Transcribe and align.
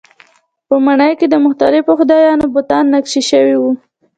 په 0.67 0.75
ماڼۍ 0.85 1.13
کې 1.19 1.27
د 1.29 1.35
مختلفو 1.45 1.91
خدایانو 1.99 2.45
بتان 2.55 2.83
نقش 2.93 3.13
شوي 3.29 3.55
وو. 3.61 3.71